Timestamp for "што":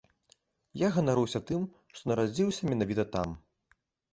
1.97-2.03